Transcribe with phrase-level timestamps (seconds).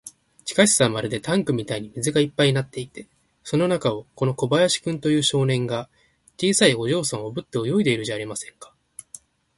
[0.45, 3.07] 地下室はまるでタンクみたいに水がいっぱいになっていて、
[3.43, 5.89] その中を、この小林君という少年が、
[6.41, 8.73] 小さいお嬢さんをおぶって泳いでいるじゃありませんか。